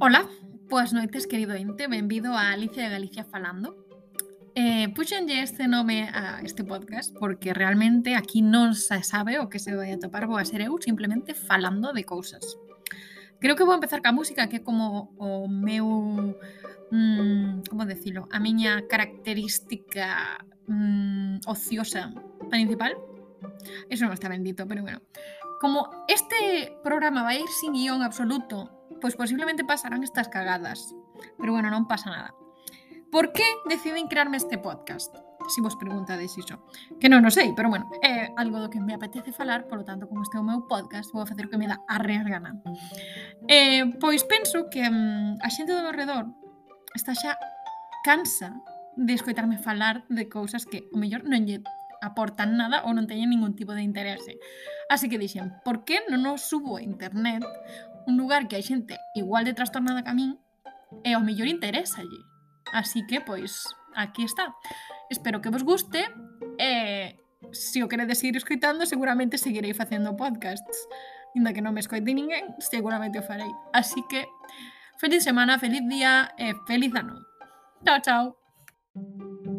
Ola, 0.00 0.28
boas 0.68 0.92
noites, 0.92 1.26
querido 1.26 1.56
Inte, 1.56 1.88
benvido 1.88 2.34
a 2.34 2.52
Alicia 2.52 2.84
de 2.84 2.88
Galicia 2.88 3.24
Falando. 3.24 3.74
Eh, 4.54 4.94
puxenlle 4.94 5.42
este 5.42 5.66
nome 5.66 6.08
a 6.14 6.40
este 6.44 6.62
podcast 6.62 7.16
porque 7.18 7.52
realmente 7.52 8.14
aquí 8.14 8.38
non 8.38 8.78
se 8.78 9.02
sabe 9.02 9.42
o 9.42 9.50
que 9.50 9.58
se 9.58 9.74
vai 9.74 9.90
a 9.90 9.98
topar, 9.98 10.30
vou 10.30 10.38
a 10.38 10.46
ser 10.46 10.62
eu 10.62 10.78
simplemente 10.78 11.34
falando 11.34 11.90
de 11.90 12.06
cousas. 12.06 12.46
Creo 13.42 13.58
que 13.58 13.66
vou 13.66 13.74
empezar 13.74 13.98
ca 13.98 14.14
música, 14.14 14.46
que 14.46 14.62
é 14.62 14.62
como 14.62 15.10
o 15.18 15.50
meu... 15.50 16.38
Mm, 16.94 17.66
como 17.66 17.82
decilo? 17.82 18.30
A 18.30 18.38
miña 18.38 18.86
característica 18.86 20.38
mm, 20.70 21.42
ociosa 21.50 22.14
principal. 22.46 22.94
Eso 23.90 24.06
non 24.06 24.14
está 24.14 24.30
bendito, 24.30 24.62
pero 24.62 24.86
bueno. 24.86 25.02
Como 25.58 25.90
este 26.06 26.70
programa 26.86 27.26
vai 27.26 27.42
ir 27.42 27.50
sin 27.50 27.74
guión 27.74 28.06
absoluto 28.06 28.77
pois 29.00 29.16
posiblemente 29.16 29.64
pasarán 29.64 30.02
estas 30.02 30.28
cagadas. 30.28 30.94
Pero 31.38 31.52
bueno, 31.52 31.70
non 31.70 31.86
pasa 31.86 32.10
nada. 32.10 32.30
Por 33.10 33.32
que 33.32 33.46
deciden 33.64 34.06
crearme 34.06 34.36
este 34.36 34.58
podcast? 34.58 35.16
Se 35.48 35.54
si 35.54 35.60
vos 35.62 35.76
preguntades 35.76 36.36
iso. 36.36 36.60
Que 37.00 37.08
non 37.08 37.24
o 37.24 37.32
sei, 37.32 37.56
pero 37.56 37.72
bueno, 37.72 37.88
é 38.04 38.28
algo 38.36 38.60
do 38.60 38.68
que 38.68 38.84
me 38.84 38.92
apetece 38.92 39.32
falar, 39.32 39.64
polo 39.64 39.80
tanto, 39.80 40.04
como 40.04 40.20
este 40.20 40.36
é 40.36 40.40
o 40.42 40.44
meu 40.44 40.68
podcast, 40.68 41.08
vou 41.16 41.24
facer 41.24 41.48
o 41.48 41.50
que 41.50 41.56
me 41.56 41.64
dá 41.64 41.80
a 41.88 41.96
real 41.96 42.28
gana. 42.28 42.60
Eh, 43.48 43.96
pois 43.96 44.28
penso 44.28 44.68
que 44.68 44.84
mm, 44.84 45.40
a 45.40 45.48
xente 45.48 45.72
do 45.72 45.80
meu 45.80 45.96
redor 45.96 46.28
está 46.92 47.16
xa 47.16 47.40
cansa 48.04 48.60
de 48.98 49.16
escoitarme 49.16 49.56
falar 49.56 50.04
de 50.12 50.28
cousas 50.28 50.68
que 50.68 50.84
o 50.92 51.00
mellor 51.00 51.24
non 51.24 51.48
lle 51.48 51.64
aportan 52.04 52.54
nada 52.60 52.84
ou 52.84 52.92
non 52.92 53.08
teñen 53.08 53.32
ningún 53.32 53.56
tipo 53.56 53.72
de 53.72 53.82
interese. 53.82 54.36
Así 54.92 55.08
que 55.08 55.16
dixen, 55.16 55.56
por 55.64 55.88
que 55.88 56.04
non 56.12 56.28
o 56.28 56.36
subo 56.36 56.76
a 56.76 56.84
internet 56.84 57.40
un 58.08 58.16
lugar 58.16 58.48
que 58.48 58.56
hai 58.56 58.64
xente 58.64 58.96
igual 59.12 59.44
de 59.44 59.52
trastornada 59.52 60.00
que 60.00 60.10
a 60.10 60.16
min 60.16 60.40
e 61.04 61.12
eh, 61.12 61.14
ao 61.14 61.20
mellor 61.20 61.46
interesa 61.46 62.00
allí. 62.00 62.20
Así 62.72 63.04
que, 63.04 63.20
pois, 63.20 63.68
aquí 63.92 64.24
está. 64.24 64.56
Espero 65.12 65.44
que 65.44 65.52
vos 65.52 65.62
guste 65.62 66.08
eh, 66.56 67.20
e 67.38 67.54
se 67.54 67.84
o 67.84 67.88
queredes 67.88 68.18
seguir 68.18 68.36
escritando 68.36 68.88
seguramente 68.88 69.38
seguirei 69.38 69.76
facendo 69.76 70.16
podcasts. 70.16 70.88
Inda 71.36 71.52
que 71.52 71.62
non 71.62 71.76
me 71.76 71.84
escoite 71.84 72.16
ninguén, 72.16 72.56
seguramente 72.58 73.20
o 73.20 73.24
farei. 73.24 73.52
Así 73.70 74.00
que, 74.08 74.26
feliz 74.96 75.22
semana, 75.22 75.60
feliz 75.60 75.84
día 75.86 76.32
e 76.40 76.56
feliz 76.66 76.90
ano. 76.96 77.20
Chao, 77.84 78.00
chao. 78.00 79.57